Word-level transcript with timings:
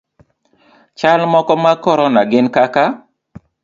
Chal 0.99 1.21
moko 1.31 1.53
mag 1.63 1.77
korona 1.83 2.21
gin 2.31 2.47
kaka; 2.55 2.85